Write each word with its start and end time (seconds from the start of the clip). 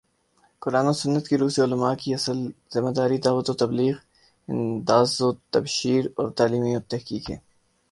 قرآن 0.61 0.87
و 0.87 0.93
سنت 1.01 1.23
کی 1.29 1.35
رو 1.37 1.47
سے 1.53 1.59
علما 1.61 1.91
کی 2.01 2.09
اصل 2.13 2.37
ذمہ 2.73 2.91
داری 2.97 3.17
دعوت 3.25 3.47
و 3.49 3.53
تبلیغ، 3.61 3.95
انذار 4.49 5.05
و 5.25 5.29
تبشیر 5.53 6.03
اور 6.17 6.27
تعلیم 6.37 6.63
و 6.75 6.79
تحقیق 6.91 7.25
ہے 7.31 7.37